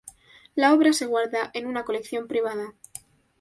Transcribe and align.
La 0.55 0.73
obra 0.73 0.93
se 0.93 1.05
guarda 1.05 1.51
en 1.53 1.67
una 1.67 1.85
colección 1.85 2.27
privada. 2.27 2.73